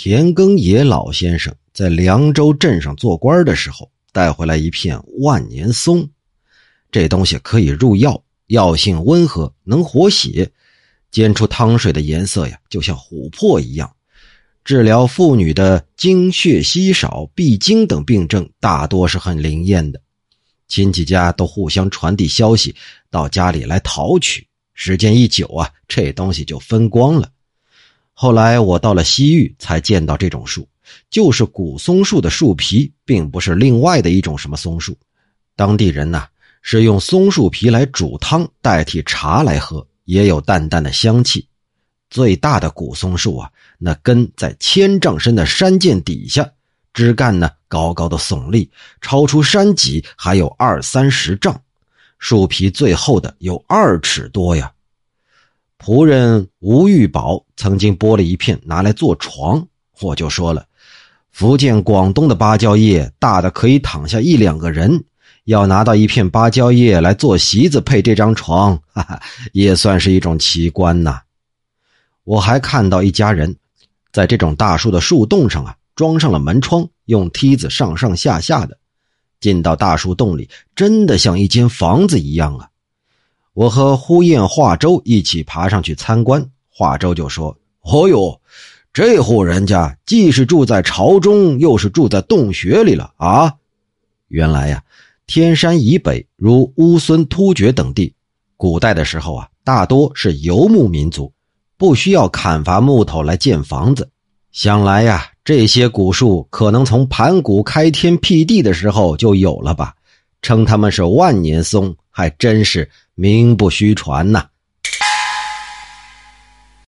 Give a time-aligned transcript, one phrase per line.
[0.00, 6.08] 田耕野老先生在凉州镇上做官的时候，带回来一片万年松。
[6.92, 10.48] 这东西可以入药，药性温和，能活血，
[11.10, 13.92] 煎出汤水的颜色呀，就像琥珀一样。
[14.64, 20.00] 治疗妇女的经血稀少、闭经等病症，大多是很灵验的。
[20.68, 22.72] 亲戚家都互相传递消息，
[23.10, 24.46] 到家里来讨取。
[24.74, 27.28] 时间一久啊，这东西就分光了。
[28.20, 30.68] 后来我到了西域，才见到这种树，
[31.08, 34.98] 就是古松树的树皮，并不是另外的一种什么松树。
[35.54, 36.26] 当地人呢
[36.60, 41.46] 是用松树皮来煮汤，代替茶来喝，也有淡淡的香气。
[42.10, 46.44] 最大的古松树啊，那根在千丈深的山涧底下，
[46.92, 48.68] 枝干呢高高的耸立，
[49.00, 51.56] 超出山脊还有二三十丈，
[52.18, 54.72] 树皮最厚的有二尺多呀。
[55.78, 59.64] 仆人吴玉宝曾经剥了一片拿来做床，
[60.00, 60.66] 我就说了，
[61.30, 65.04] 福建、广东的芭蕉叶大的可以躺下一两个人，
[65.44, 71.20] 要拿到一片芭蕉叶来做席子配这张床，哈哈，也算是一种奇观呐。
[72.24, 73.56] 我还看到一家人，
[74.12, 78.76] 在这种大树的树洞上啊，装上了门窗，用梯子上上下下的，
[79.40, 82.68] 进到大树洞里，真的像一间房子一样啊。
[83.58, 88.40] 我和呼延华州一起爬上去参观，华州就说：“哦呦，
[88.92, 93.52] 这户人家既是住在朝中，又是住在洞穴里了啊！
[94.28, 94.80] 原来呀，
[95.26, 98.14] 天山以北如乌孙、突厥等地，
[98.56, 101.32] 古代的时候啊，大多是游牧民族，
[101.76, 104.08] 不需要砍伐木头来建房子。
[104.52, 109.96] 想来呀，这些古树可能从盘古开天辟地的时候就有了吧？
[110.42, 112.88] 称他们是万年松，还真是。”
[113.20, 114.46] 名不虚传呐。